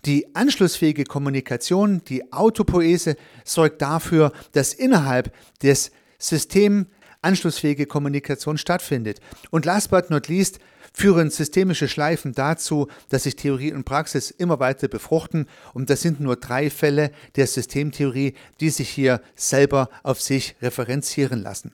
Die 0.05 0.35
anschlussfähige 0.35 1.05
Kommunikation, 1.05 2.03
die 2.07 2.31
Autopoese, 2.31 3.15
sorgt 3.43 3.81
dafür, 3.81 4.33
dass 4.51 4.73
innerhalb 4.73 5.33
des 5.63 5.89
Systems 6.19 6.85
anschlussfähige 7.21 7.85
Kommunikation 7.85 8.57
stattfindet. 8.57 9.19
Und 9.51 9.65
last 9.65 9.89
but 9.91 10.09
not 10.09 10.27
least 10.27 10.59
führen 10.93 11.29
systemische 11.29 11.87
Schleifen 11.87 12.33
dazu, 12.33 12.87
dass 13.09 13.23
sich 13.23 13.35
Theorie 13.35 13.73
und 13.73 13.85
Praxis 13.85 14.31
immer 14.31 14.59
weiter 14.59 14.87
befruchten. 14.87 15.47
Und 15.73 15.89
das 15.89 16.01
sind 16.01 16.19
nur 16.19 16.35
drei 16.35 16.69
Fälle 16.69 17.11
der 17.35 17.47
Systemtheorie, 17.47 18.33
die 18.59 18.69
sich 18.69 18.89
hier 18.89 19.21
selber 19.35 19.89
auf 20.03 20.21
sich 20.21 20.55
referenzieren 20.61 21.41
lassen. 21.41 21.73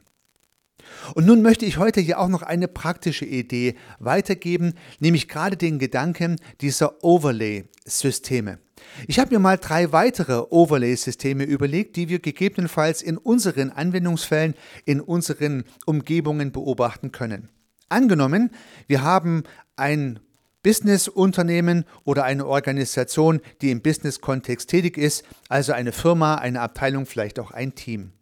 Und 1.14 1.26
nun 1.26 1.42
möchte 1.42 1.66
ich 1.66 1.78
heute 1.78 2.02
hier 2.02 2.20
auch 2.20 2.28
noch 2.28 2.42
eine 2.42 2.68
praktische 2.68 3.26
Idee 3.26 3.76
weitergeben, 4.00 4.74
nämlich 5.00 5.28
gerade 5.28 5.58
den 5.58 5.80
Gedanken 5.80 6.38
dieser 6.62 7.04
Overlay-Systeme. 7.04 8.60
Ich 9.08 9.20
habe 9.20 9.34
mir 9.34 9.40
mal 9.40 9.58
drei 9.58 9.92
weitere 9.92 10.44
Overlay-Systeme 10.50 11.44
überlegt, 11.44 11.96
die 11.96 12.10
wir 12.10 12.20
gegebenenfalls 12.20 13.02
in 13.02 13.18
unseren 13.18 13.72
Anwendungsfällen, 13.72 14.56
in 14.86 15.02
unseren 15.02 15.64
Umgebungen 15.86 16.52
beobachten 16.52 17.12
können. 17.12 17.50
Angenommen, 17.90 18.52
wir 18.88 19.04
haben 19.04 19.44
ein 19.76 20.20
Businessunternehmen 20.64 21.86
oder 22.06 22.24
eine 22.24 22.48
Organisation, 22.48 23.40
die 23.62 23.70
im 23.70 23.82
Business-Kontext 23.82 24.70
tätig 24.70 24.98
ist, 24.98 25.24
also 25.48 25.74
eine 25.74 25.92
Firma, 25.92 26.36
eine 26.36 26.62
Abteilung, 26.62 27.06
vielleicht 27.06 27.40
auch 27.40 27.52
ein 27.52 27.76
Team. 27.76 28.14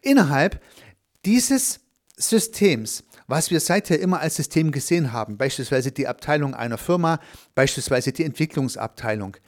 Innerhalb 0.00 0.60
dieses 1.24 1.80
Systems 2.16 3.04
was 3.32 3.50
wir 3.50 3.60
seither 3.60 3.98
immer 3.98 4.20
als 4.20 4.36
System 4.36 4.72
gesehen 4.72 5.12
haben, 5.12 5.38
beispielsweise 5.38 5.90
die 5.90 6.06
Abteilung 6.06 6.54
einer 6.54 6.76
Firma, 6.76 7.18
beispielsweise 7.54 8.12
die 8.12 8.24
Entwicklungsabteilung. 8.24 9.38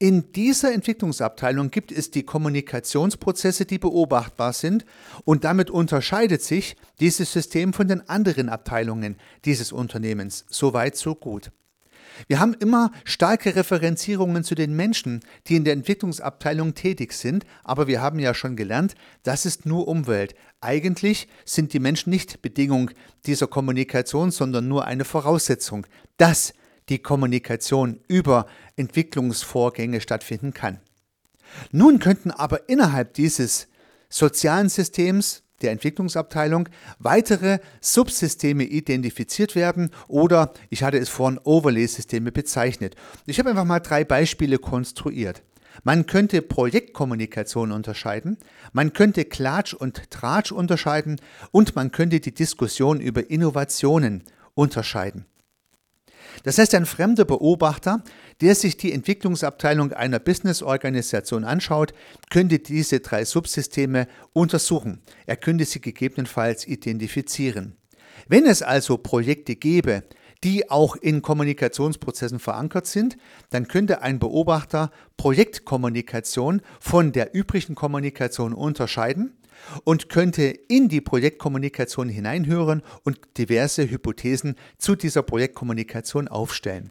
In 0.00 0.32
dieser 0.32 0.72
Entwicklungsabteilung 0.72 1.70
gibt 1.70 1.92
es 1.92 2.10
die 2.10 2.24
Kommunikationsprozesse, 2.24 3.64
die 3.64 3.78
beobachtbar 3.78 4.52
sind 4.52 4.84
und 5.24 5.44
damit 5.44 5.70
unterscheidet 5.70 6.42
sich 6.42 6.76
dieses 6.98 7.32
System 7.32 7.72
von 7.72 7.86
den 7.86 8.08
anderen 8.08 8.48
Abteilungen 8.48 9.16
dieses 9.44 9.70
Unternehmens. 9.70 10.44
Soweit, 10.48 10.96
so 10.96 11.14
gut. 11.14 11.52
Wir 12.26 12.40
haben 12.40 12.54
immer 12.54 12.90
starke 13.04 13.54
Referenzierungen 13.54 14.44
zu 14.44 14.54
den 14.54 14.74
Menschen, 14.74 15.20
die 15.46 15.56
in 15.56 15.64
der 15.64 15.74
Entwicklungsabteilung 15.74 16.74
tätig 16.74 17.12
sind, 17.12 17.44
aber 17.64 17.86
wir 17.86 18.00
haben 18.00 18.18
ja 18.18 18.34
schon 18.34 18.56
gelernt, 18.56 18.94
das 19.22 19.46
ist 19.46 19.66
nur 19.66 19.86
Umwelt. 19.88 20.34
Eigentlich 20.60 21.28
sind 21.44 21.72
die 21.72 21.78
Menschen 21.78 22.10
nicht 22.10 22.42
Bedingung 22.42 22.90
dieser 23.26 23.46
Kommunikation, 23.46 24.30
sondern 24.30 24.66
nur 24.66 24.84
eine 24.84 25.04
Voraussetzung, 25.04 25.86
dass 26.16 26.54
die 26.88 26.98
Kommunikation 26.98 28.00
über 28.08 28.46
Entwicklungsvorgänge 28.76 30.00
stattfinden 30.00 30.52
kann. 30.52 30.80
Nun 31.70 31.98
könnten 31.98 32.30
aber 32.30 32.68
innerhalb 32.68 33.14
dieses 33.14 33.68
sozialen 34.08 34.68
Systems, 34.68 35.42
der 35.62 35.72
Entwicklungsabteilung 35.72 36.68
weitere 36.98 37.58
Subsysteme 37.80 38.64
identifiziert 38.64 39.54
werden 39.54 39.90
oder 40.06 40.52
ich 40.70 40.82
hatte 40.82 40.98
es 40.98 41.08
vorhin 41.08 41.40
Overlay-Systeme 41.42 42.32
bezeichnet. 42.32 42.94
Ich 43.26 43.38
habe 43.38 43.50
einfach 43.50 43.64
mal 43.64 43.80
drei 43.80 44.04
Beispiele 44.04 44.58
konstruiert. 44.58 45.42
Man 45.84 46.06
könnte 46.06 46.42
Projektkommunikation 46.42 47.70
unterscheiden, 47.72 48.38
man 48.72 48.92
könnte 48.92 49.24
Klatsch 49.24 49.74
und 49.74 50.10
Tratsch 50.10 50.50
unterscheiden 50.50 51.20
und 51.52 51.76
man 51.76 51.92
könnte 51.92 52.20
die 52.20 52.34
Diskussion 52.34 53.00
über 53.00 53.30
Innovationen 53.30 54.24
unterscheiden. 54.54 55.24
Das 56.42 56.58
heißt, 56.58 56.74
ein 56.74 56.86
fremder 56.86 57.24
Beobachter, 57.24 58.02
der 58.40 58.54
sich 58.54 58.76
die 58.76 58.92
Entwicklungsabteilung 58.92 59.92
einer 59.92 60.18
Businessorganisation 60.18 61.44
anschaut, 61.44 61.92
könnte 62.30 62.58
diese 62.58 63.00
drei 63.00 63.24
Subsysteme 63.24 64.08
untersuchen. 64.32 65.00
Er 65.26 65.36
könnte 65.36 65.64
sie 65.64 65.80
gegebenenfalls 65.80 66.66
identifizieren. 66.66 67.76
Wenn 68.28 68.46
es 68.46 68.62
also 68.62 68.98
Projekte 68.98 69.56
gäbe, 69.56 70.04
die 70.44 70.70
auch 70.70 70.94
in 70.96 71.22
Kommunikationsprozessen 71.22 72.38
verankert 72.38 72.86
sind, 72.86 73.16
dann 73.50 73.66
könnte 73.66 74.02
ein 74.02 74.18
Beobachter 74.18 74.90
Projektkommunikation 75.16 76.62
von 76.80 77.12
der 77.12 77.34
übrigen 77.34 77.74
Kommunikation 77.74 78.52
unterscheiden 78.52 79.37
und 79.84 80.08
könnte 80.08 80.44
in 80.44 80.88
die 80.88 81.00
Projektkommunikation 81.00 82.08
hineinhören 82.08 82.82
und 83.04 83.18
diverse 83.38 83.90
Hypothesen 83.90 84.56
zu 84.78 84.96
dieser 84.96 85.22
Projektkommunikation 85.22 86.28
aufstellen. 86.28 86.90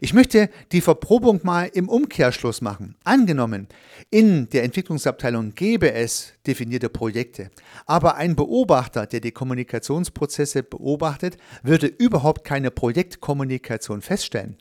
Ich 0.00 0.14
möchte 0.14 0.50
die 0.72 0.80
Verprobung 0.80 1.40
mal 1.42 1.70
im 1.72 1.88
Umkehrschluss 1.88 2.60
machen. 2.60 2.96
Angenommen, 3.04 3.68
in 4.10 4.48
der 4.48 4.64
Entwicklungsabteilung 4.64 5.54
gäbe 5.54 5.92
es 5.92 6.32
definierte 6.46 6.88
Projekte, 6.88 7.50
aber 7.86 8.16
ein 8.16 8.36
Beobachter, 8.36 9.06
der 9.06 9.20
die 9.20 9.32
Kommunikationsprozesse 9.32 10.62
beobachtet, 10.62 11.36
würde 11.62 11.86
überhaupt 11.86 12.44
keine 12.44 12.70
Projektkommunikation 12.70 14.02
feststellen. 14.02 14.56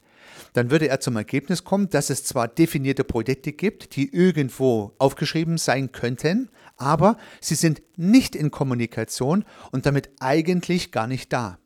Dann 0.54 0.70
würde 0.70 0.90
er 0.90 1.00
zum 1.00 1.16
Ergebnis 1.16 1.64
kommen, 1.64 1.90
dass 1.90 2.10
es 2.10 2.24
zwar 2.24 2.48
definierte 2.48 3.04
Projekte 3.04 3.54
gibt, 3.54 3.96
die 3.96 4.14
irgendwo 4.14 4.94
aufgeschrieben 4.98 5.58
sein 5.58 5.92
könnten, 5.92 6.50
aber 6.78 7.18
sie 7.40 7.56
sind 7.56 7.82
nicht 7.96 8.36
in 8.36 8.52
Kommunikation 8.52 9.46
und 9.72 9.86
damit 9.86 10.10
eigentlich 10.20 10.92
gar 10.92 11.08
nicht 11.08 11.32
da. 11.32 11.60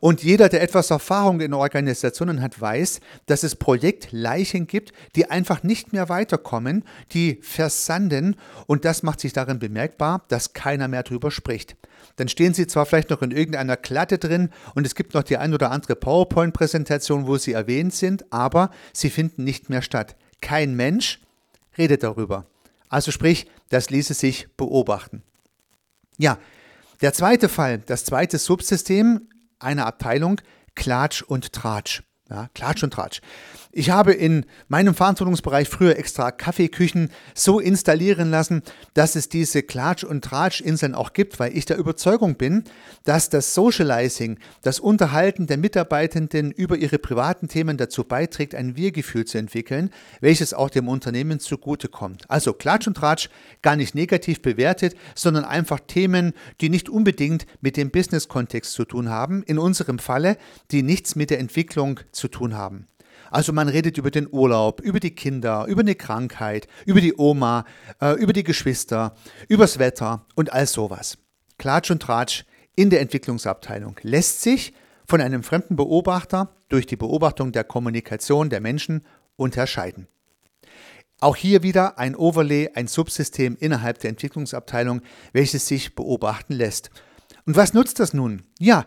Und 0.00 0.22
jeder, 0.22 0.48
der 0.48 0.62
etwas 0.62 0.90
Erfahrung 0.90 1.40
in 1.40 1.54
Organisationen 1.54 2.40
hat, 2.40 2.60
weiß, 2.60 3.00
dass 3.26 3.42
es 3.42 3.56
Projektleichen 3.56 4.66
gibt, 4.66 4.92
die 5.16 5.30
einfach 5.30 5.62
nicht 5.62 5.92
mehr 5.92 6.08
weiterkommen, 6.08 6.84
die 7.12 7.38
versanden 7.42 8.36
und 8.66 8.84
das 8.84 9.02
macht 9.02 9.20
sich 9.20 9.32
darin 9.32 9.58
bemerkbar, 9.58 10.24
dass 10.28 10.52
keiner 10.52 10.88
mehr 10.88 11.02
drüber 11.02 11.30
spricht. 11.30 11.76
Dann 12.16 12.28
stehen 12.28 12.54
sie 12.54 12.66
zwar 12.66 12.86
vielleicht 12.86 13.10
noch 13.10 13.22
in 13.22 13.30
irgendeiner 13.30 13.76
Klatte 13.76 14.18
drin 14.18 14.50
und 14.74 14.86
es 14.86 14.94
gibt 14.94 15.14
noch 15.14 15.22
die 15.22 15.36
ein 15.36 15.54
oder 15.54 15.70
andere 15.70 15.94
PowerPoint-Präsentation, 15.94 17.26
wo 17.26 17.36
sie 17.38 17.52
erwähnt 17.52 17.94
sind, 17.94 18.32
aber 18.32 18.70
sie 18.92 19.10
finden 19.10 19.44
nicht 19.44 19.70
mehr 19.70 19.82
statt. 19.82 20.16
Kein 20.40 20.74
Mensch 20.74 21.20
redet 21.76 22.02
darüber. 22.02 22.46
Also 22.88 23.10
sprich, 23.12 23.46
das 23.68 23.90
ließe 23.90 24.14
sich 24.14 24.48
beobachten. 24.56 25.22
Ja, 26.16 26.38
der 27.00 27.12
zweite 27.12 27.48
Fall, 27.48 27.78
das 27.78 28.04
zweite 28.04 28.38
Subsystem 28.38 29.28
einer 29.58 29.86
Abteilung 29.86 30.40
Klatsch 30.74 31.22
und 31.22 31.52
Tratsch. 31.52 32.02
Ja, 32.30 32.48
Klatsch 32.54 32.82
und 32.82 32.92
Tratsch. 32.92 33.20
Ich 33.78 33.90
habe 33.90 34.12
in 34.12 34.44
meinem 34.66 34.92
Verantwortungsbereich 34.92 35.68
früher 35.68 35.96
extra 35.96 36.32
Kaffeeküchen 36.32 37.10
so 37.32 37.60
installieren 37.60 38.28
lassen, 38.28 38.62
dass 38.94 39.14
es 39.14 39.28
diese 39.28 39.62
Klatsch- 39.62 40.02
und 40.02 40.24
Tratsch-Inseln 40.24 40.96
auch 40.96 41.12
gibt, 41.12 41.38
weil 41.38 41.56
ich 41.56 41.64
der 41.64 41.78
Überzeugung 41.78 42.34
bin, 42.34 42.64
dass 43.04 43.30
das 43.30 43.54
Socializing, 43.54 44.40
das 44.62 44.80
Unterhalten 44.80 45.46
der 45.46 45.58
Mitarbeitenden 45.58 46.50
über 46.50 46.76
ihre 46.76 46.98
privaten 46.98 47.46
Themen 47.46 47.76
dazu 47.76 48.02
beiträgt, 48.02 48.56
ein 48.56 48.74
Wir-Gefühl 48.74 49.26
zu 49.26 49.38
entwickeln, 49.38 49.90
welches 50.20 50.54
auch 50.54 50.70
dem 50.70 50.88
Unternehmen 50.88 51.38
zugutekommt. 51.38 52.28
Also 52.28 52.54
Klatsch 52.54 52.88
und 52.88 52.96
Tratsch 52.96 53.28
gar 53.62 53.76
nicht 53.76 53.94
negativ 53.94 54.42
bewertet, 54.42 54.96
sondern 55.14 55.44
einfach 55.44 55.78
Themen, 55.86 56.32
die 56.60 56.68
nicht 56.68 56.88
unbedingt 56.88 57.46
mit 57.60 57.76
dem 57.76 57.92
Business-Kontext 57.92 58.72
zu 58.72 58.84
tun 58.84 59.08
haben, 59.08 59.44
in 59.44 59.56
unserem 59.56 60.00
Falle, 60.00 60.36
die 60.72 60.82
nichts 60.82 61.14
mit 61.14 61.30
der 61.30 61.38
Entwicklung 61.38 62.00
zu 62.10 62.26
tun 62.26 62.56
haben. 62.56 62.88
Also 63.30 63.52
man 63.52 63.68
redet 63.68 63.98
über 63.98 64.10
den 64.10 64.28
Urlaub, 64.30 64.80
über 64.80 65.00
die 65.00 65.14
Kinder, 65.14 65.66
über 65.66 65.80
eine 65.80 65.94
Krankheit, 65.94 66.68
über 66.86 67.00
die 67.00 67.14
Oma, 67.16 67.64
äh, 68.00 68.12
über 68.12 68.32
die 68.32 68.44
Geschwister, 68.44 69.14
übers 69.48 69.78
Wetter 69.78 70.26
und 70.34 70.52
all 70.52 70.66
sowas. 70.66 71.18
Klatsch 71.58 71.90
und 71.90 72.02
Tratsch 72.02 72.44
in 72.76 72.90
der 72.90 73.00
Entwicklungsabteilung 73.00 73.96
lässt 74.02 74.42
sich 74.42 74.72
von 75.06 75.20
einem 75.20 75.42
fremden 75.42 75.76
Beobachter 75.76 76.54
durch 76.68 76.86
die 76.86 76.96
Beobachtung 76.96 77.52
der 77.52 77.64
Kommunikation 77.64 78.50
der 78.50 78.60
Menschen 78.60 79.04
unterscheiden. 79.36 80.06
Auch 81.20 81.34
hier 81.34 81.64
wieder 81.64 81.98
ein 81.98 82.14
Overlay, 82.14 82.70
ein 82.74 82.86
Subsystem 82.86 83.56
innerhalb 83.58 83.98
der 83.98 84.10
Entwicklungsabteilung, 84.10 85.00
welches 85.32 85.66
sich 85.66 85.96
beobachten 85.96 86.52
lässt. 86.52 86.90
Und 87.44 87.56
was 87.56 87.74
nutzt 87.74 87.98
das 87.98 88.14
nun? 88.14 88.42
Ja, 88.60 88.84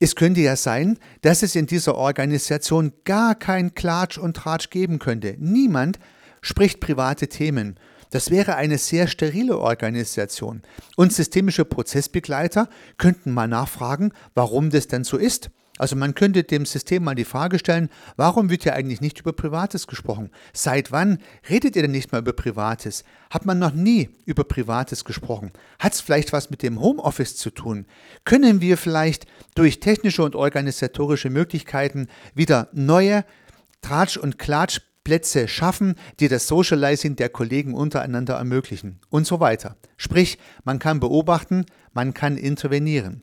es 0.00 0.14
könnte 0.14 0.40
ja 0.40 0.56
sein, 0.56 0.98
dass 1.22 1.42
es 1.42 1.56
in 1.56 1.66
dieser 1.66 1.96
Organisation 1.96 2.92
gar 3.04 3.34
kein 3.34 3.74
Klatsch 3.74 4.18
und 4.18 4.36
Tratsch 4.36 4.70
geben 4.70 4.98
könnte. 4.98 5.34
Niemand 5.38 5.98
spricht 6.40 6.80
private 6.80 7.28
Themen. 7.28 7.78
Das 8.10 8.30
wäre 8.30 8.54
eine 8.54 8.78
sehr 8.78 9.06
sterile 9.06 9.58
Organisation. 9.58 10.62
Und 10.96 11.12
systemische 11.12 11.64
Prozessbegleiter 11.64 12.68
könnten 12.96 13.32
mal 13.32 13.48
nachfragen, 13.48 14.12
warum 14.34 14.70
das 14.70 14.86
denn 14.86 15.04
so 15.04 15.18
ist. 15.18 15.50
Also 15.78 15.96
man 15.96 16.14
könnte 16.14 16.44
dem 16.44 16.66
System 16.66 17.04
mal 17.04 17.14
die 17.14 17.24
Frage 17.24 17.58
stellen, 17.58 17.88
warum 18.16 18.50
wird 18.50 18.64
ja 18.64 18.74
eigentlich 18.74 19.00
nicht 19.00 19.20
über 19.20 19.32
Privates 19.32 19.86
gesprochen? 19.86 20.30
Seit 20.52 20.92
wann 20.92 21.18
redet 21.48 21.76
ihr 21.76 21.82
denn 21.82 21.92
nicht 21.92 22.12
mehr 22.12 22.20
über 22.20 22.32
Privates? 22.32 23.04
Hat 23.30 23.46
man 23.46 23.58
noch 23.58 23.72
nie 23.72 24.10
über 24.26 24.44
Privates 24.44 25.04
gesprochen? 25.04 25.52
Hat 25.78 25.94
es 25.94 26.00
vielleicht 26.00 26.32
was 26.32 26.50
mit 26.50 26.62
dem 26.62 26.80
Homeoffice 26.80 27.36
zu 27.36 27.50
tun? 27.50 27.86
Können 28.24 28.60
wir 28.60 28.76
vielleicht 28.76 29.26
durch 29.54 29.80
technische 29.80 30.22
und 30.22 30.34
organisatorische 30.34 31.30
Möglichkeiten 31.30 32.08
wieder 32.34 32.68
neue 32.72 33.24
Tratsch- 33.80 34.18
und 34.18 34.38
Klatschplätze 34.38 35.48
schaffen, 35.48 35.94
die 36.20 36.28
das 36.28 36.48
Socializing 36.48 37.16
der 37.16 37.28
Kollegen 37.28 37.74
untereinander 37.74 38.34
ermöglichen 38.34 39.00
und 39.08 39.26
so 39.26 39.40
weiter. 39.40 39.76
Sprich, 39.96 40.38
man 40.64 40.78
kann 40.78 41.00
beobachten, 41.00 41.64
man 41.92 42.14
kann 42.14 42.36
intervenieren. 42.36 43.22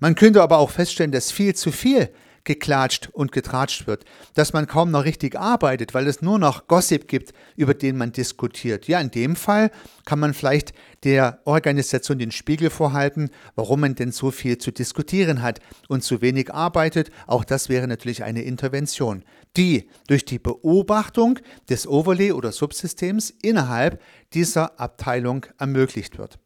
Man 0.00 0.14
könnte 0.14 0.42
aber 0.42 0.58
auch 0.58 0.70
feststellen, 0.70 1.12
dass 1.12 1.30
viel 1.30 1.54
zu 1.54 1.72
viel 1.72 2.10
geklatscht 2.44 3.08
und 3.12 3.32
getratscht 3.32 3.86
wird, 3.86 4.04
dass 4.34 4.52
man 4.52 4.66
kaum 4.66 4.90
noch 4.90 5.04
richtig 5.04 5.38
arbeitet, 5.38 5.94
weil 5.94 6.06
es 6.06 6.22
nur 6.22 6.38
noch 6.38 6.68
Gossip 6.68 7.08
gibt, 7.08 7.32
über 7.56 7.74
den 7.74 7.96
man 7.96 8.12
diskutiert. 8.12 8.86
Ja, 8.86 9.00
in 9.00 9.10
dem 9.10 9.34
Fall 9.34 9.70
kann 10.04 10.20
man 10.20 10.34
vielleicht 10.34 10.74
der 11.04 11.40
Organisation 11.44 12.18
den 12.18 12.30
Spiegel 12.30 12.70
vorhalten, 12.70 13.30
warum 13.56 13.80
man 13.80 13.94
denn 13.94 14.12
so 14.12 14.30
viel 14.30 14.58
zu 14.58 14.70
diskutieren 14.70 15.42
hat 15.42 15.60
und 15.88 16.04
zu 16.04 16.20
wenig 16.20 16.52
arbeitet. 16.52 17.10
Auch 17.26 17.44
das 17.44 17.68
wäre 17.68 17.88
natürlich 17.88 18.22
eine 18.22 18.42
Intervention, 18.42 19.24
die 19.56 19.88
durch 20.06 20.24
die 20.24 20.38
Beobachtung 20.38 21.38
des 21.70 21.86
Overlay 21.86 22.32
oder 22.32 22.52
Subsystems 22.52 23.30
innerhalb 23.42 24.02
dieser 24.34 24.78
Abteilung 24.78 25.46
ermöglicht 25.58 26.18
wird. 26.18 26.38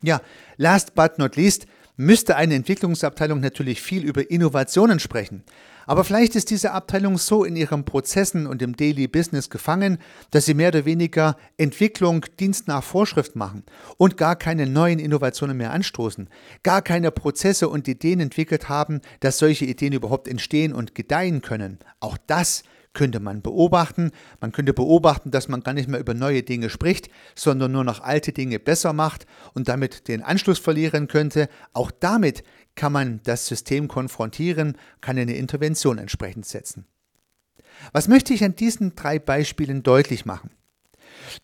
Ja, 0.00 0.20
last 0.56 0.94
but 0.94 1.18
not 1.18 1.34
least, 1.34 1.66
müsste 1.98 2.36
eine 2.36 2.54
Entwicklungsabteilung 2.54 3.40
natürlich 3.40 3.82
viel 3.82 4.04
über 4.04 4.30
Innovationen 4.30 5.00
sprechen. 5.00 5.42
Aber 5.84 6.04
vielleicht 6.04 6.36
ist 6.36 6.50
diese 6.50 6.72
Abteilung 6.72 7.18
so 7.18 7.44
in 7.44 7.56
ihren 7.56 7.84
Prozessen 7.84 8.46
und 8.46 8.62
im 8.62 8.76
Daily 8.76 9.08
Business 9.08 9.50
gefangen, 9.50 9.98
dass 10.30 10.44
sie 10.44 10.54
mehr 10.54 10.68
oder 10.68 10.84
weniger 10.84 11.36
Entwicklung 11.56 12.24
Dienst 12.38 12.68
nach 12.68 12.84
Vorschrift 12.84 13.34
machen 13.36 13.64
und 13.96 14.16
gar 14.16 14.36
keine 14.36 14.66
neuen 14.66 15.00
Innovationen 15.00 15.56
mehr 15.56 15.72
anstoßen, 15.72 16.28
gar 16.62 16.82
keine 16.82 17.10
Prozesse 17.10 17.68
und 17.68 17.88
Ideen 17.88 18.20
entwickelt 18.20 18.68
haben, 18.68 19.00
dass 19.20 19.38
solche 19.38 19.64
Ideen 19.64 19.92
überhaupt 19.92 20.28
entstehen 20.28 20.72
und 20.72 20.94
gedeihen 20.94 21.42
können. 21.42 21.78
Auch 22.00 22.16
das 22.26 22.62
könnte 22.92 23.20
man 23.20 23.42
beobachten. 23.42 24.10
Man 24.40 24.52
könnte 24.52 24.72
beobachten, 24.72 25.30
dass 25.30 25.48
man 25.48 25.62
gar 25.62 25.72
nicht 25.72 25.88
mehr 25.88 26.00
über 26.00 26.14
neue 26.14 26.42
Dinge 26.42 26.70
spricht, 26.70 27.08
sondern 27.34 27.72
nur 27.72 27.84
noch 27.84 28.00
alte 28.00 28.32
Dinge 28.32 28.58
besser 28.58 28.92
macht 28.92 29.26
und 29.54 29.68
damit 29.68 30.08
den 30.08 30.22
Anschluss 30.22 30.58
verlieren 30.58 31.08
könnte. 31.08 31.48
Auch 31.72 31.90
damit 31.90 32.42
kann 32.74 32.92
man 32.92 33.20
das 33.24 33.46
System 33.46 33.88
konfrontieren, 33.88 34.76
kann 35.00 35.18
eine 35.18 35.36
Intervention 35.36 35.98
entsprechend 35.98 36.46
setzen. 36.46 36.86
Was 37.92 38.08
möchte 38.08 38.34
ich 38.34 38.44
an 38.44 38.56
diesen 38.56 38.94
drei 38.96 39.18
Beispielen 39.18 39.82
deutlich 39.82 40.26
machen? 40.26 40.50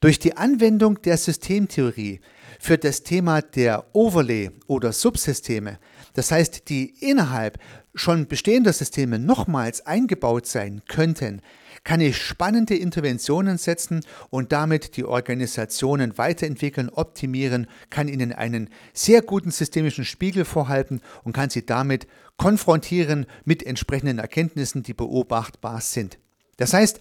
Durch 0.00 0.18
die 0.18 0.36
Anwendung 0.36 1.00
der 1.02 1.16
Systemtheorie 1.16 2.20
für 2.64 2.78
das 2.78 3.02
Thema 3.02 3.42
der 3.42 3.84
Overlay 3.92 4.50
oder 4.66 4.94
Subsysteme, 4.94 5.78
das 6.14 6.32
heißt, 6.32 6.70
die 6.70 6.94
innerhalb 6.98 7.58
schon 7.94 8.26
bestehender 8.26 8.72
Systeme 8.72 9.18
nochmals 9.18 9.84
eingebaut 9.84 10.46
sein 10.46 10.80
könnten, 10.88 11.42
kann 11.84 12.00
ich 12.00 12.16
spannende 12.16 12.74
Interventionen 12.74 13.58
setzen 13.58 14.00
und 14.30 14.52
damit 14.52 14.96
die 14.96 15.04
Organisationen 15.04 16.16
weiterentwickeln, 16.16 16.88
optimieren, 16.88 17.66
kann 17.90 18.08
ihnen 18.08 18.32
einen 18.32 18.70
sehr 18.94 19.20
guten 19.20 19.50
systemischen 19.50 20.06
Spiegel 20.06 20.46
vorhalten 20.46 21.02
und 21.22 21.34
kann 21.34 21.50
sie 21.50 21.66
damit 21.66 22.06
konfrontieren 22.38 23.26
mit 23.44 23.62
entsprechenden 23.62 24.18
Erkenntnissen, 24.18 24.82
die 24.82 24.94
beobachtbar 24.94 25.82
sind. 25.82 26.16
Das 26.56 26.72
heißt, 26.72 26.98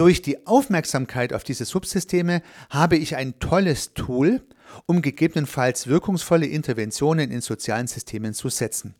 durch 0.00 0.22
die 0.22 0.46
Aufmerksamkeit 0.46 1.34
auf 1.34 1.44
diese 1.44 1.66
Subsysteme 1.66 2.40
habe 2.70 2.96
ich 2.96 3.16
ein 3.16 3.38
tolles 3.38 3.92
Tool, 3.92 4.40
um 4.86 5.02
gegebenenfalls 5.02 5.88
wirkungsvolle 5.88 6.46
Interventionen 6.46 7.30
in 7.30 7.42
sozialen 7.42 7.86
Systemen 7.86 8.32
zu 8.32 8.48
setzen. 8.48 8.94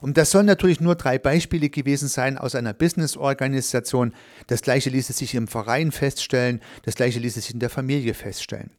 Und 0.00 0.16
das 0.16 0.30
sollen 0.30 0.46
natürlich 0.46 0.80
nur 0.80 0.94
drei 0.94 1.18
Beispiele 1.18 1.68
gewesen 1.68 2.06
sein 2.06 2.38
aus 2.38 2.54
einer 2.54 2.74
Business-Organisation. 2.74 4.14
Das 4.46 4.62
gleiche 4.62 4.88
ließe 4.88 5.14
sich 5.14 5.34
im 5.34 5.48
Verein 5.48 5.90
feststellen, 5.90 6.60
das 6.84 6.94
gleiche 6.94 7.18
ließe 7.18 7.40
sich 7.40 7.52
in 7.52 7.58
der 7.58 7.68
Familie 7.68 8.14
feststellen. 8.14 8.70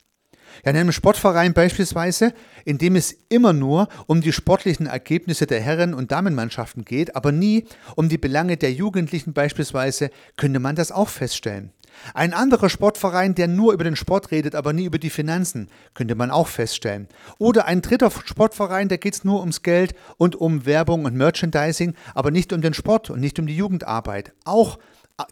Ja, 0.63 0.71
in 0.71 0.77
einem 0.77 0.91
Sportverein 0.91 1.53
beispielsweise, 1.53 2.33
in 2.65 2.77
dem 2.77 2.95
es 2.95 3.15
immer 3.29 3.53
nur 3.53 3.88
um 4.07 4.21
die 4.21 4.33
sportlichen 4.33 4.88
Ergebnisse 4.88 5.47
der 5.47 5.62
Herren- 5.62 5.93
und 5.93 6.12
Damenmannschaften 6.12 6.86
geht, 6.86 7.15
aber 7.15 7.31
nie 7.31 7.65
um 7.95 8.10
die 8.10 8.17
Belange 8.17 8.57
der 8.57 8.73
Jugendlichen 8.73 9.33
beispielsweise, 9.33 10.10
könnte 10.36 10.60
man 10.60 10.75
das 10.75 10.91
auch 10.91 11.10
feststellen. 11.10 11.71
Ein 12.13 12.33
anderer 12.33 12.69
Sportverein, 12.69 13.36
der 13.36 13.47
nur 13.47 13.73
über 13.73 13.83
den 13.83 13.95
Sport 13.95 14.31
redet, 14.31 14.55
aber 14.55 14.73
nie 14.73 14.86
über 14.86 14.99
die 14.99 15.10
Finanzen, 15.10 15.69
könnte 15.93 16.15
man 16.15 16.31
auch 16.31 16.47
feststellen. 16.47 17.07
Oder 17.39 17.65
ein 17.65 17.81
dritter 17.81 18.12
Sportverein, 18.12 18.88
da 18.88 18.97
geht 18.97 19.15
es 19.15 19.23
nur 19.23 19.39
ums 19.39 19.63
Geld 19.63 19.95
und 20.17 20.36
um 20.36 20.65
Werbung 20.65 21.05
und 21.05 21.15
Merchandising, 21.15 21.95
aber 22.13 22.31
nicht 22.31 22.53
um 22.53 22.62
den 22.62 22.73
Sport 22.73 23.10
und 23.10 23.19
nicht 23.19 23.39
um 23.39 23.47
die 23.47 23.55
Jugendarbeit. 23.55 24.33
Auch 24.45 24.77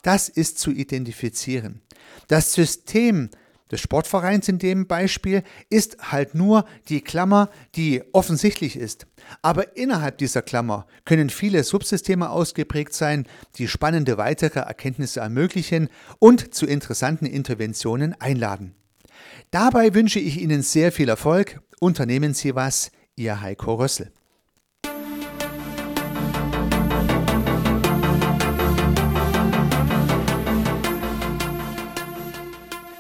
das 0.02 0.30
ist 0.30 0.60
zu 0.60 0.72
identifizieren. 0.72 1.82
Das 2.28 2.54
System 2.54 3.30
des 3.76 3.82
Sportvereins 3.82 4.48
in 4.48 4.58
dem 4.58 4.88
Beispiel 4.88 5.44
ist 5.70 5.98
halt 6.12 6.34
nur 6.34 6.66
die 6.88 7.02
Klammer, 7.02 7.50
die 7.76 8.02
offensichtlich 8.14 8.78
ist. 8.78 9.06
Aber 9.42 9.76
innerhalb 9.76 10.18
dieser 10.18 10.42
Klammer 10.42 10.88
können 11.04 11.30
viele 11.30 11.64
Subsysteme 11.64 12.30
ausgeprägt 12.30 12.94
sein, 12.94 13.28
die 13.58 13.68
spannende 13.68 14.18
weitere 14.18 14.60
Erkenntnisse 14.60 15.20
ermöglichen 15.20 15.90
und 16.20 16.54
zu 16.54 16.66
interessanten 16.66 17.26
Interventionen 17.26 18.16
einladen. 18.20 18.76
Dabei 19.52 19.94
wünsche 19.94 20.20
ich 20.20 20.40
Ihnen 20.42 20.62
sehr 20.62 20.94
viel 20.94 21.10
Erfolg. 21.10 21.60
Unternehmen 21.82 22.34
Sie 22.34 22.56
was, 22.56 22.92
Ihr 23.18 23.42
Heiko 23.42 23.76
Rössel. 23.76 24.12